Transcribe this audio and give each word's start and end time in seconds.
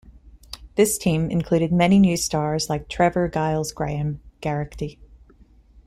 This 0.77 0.97
team 0.97 1.29
included 1.29 1.71
many 1.71 1.99
new 1.99 2.17
stars 2.17 2.71
like 2.71 2.89
Trevor 2.89 3.27
Giles 3.27 3.71
Graham 3.71 4.19
Geraghty. 4.41 4.97